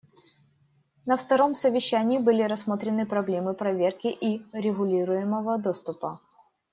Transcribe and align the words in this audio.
На 1.05 1.15
втором 1.15 1.53
совещании 1.53 2.17
были 2.17 2.41
рассмотрены 2.41 3.05
проблемы 3.05 3.53
проверки 3.53 4.07
и 4.07 4.43
регулируемого 4.51 5.59
доступа. 5.59 6.19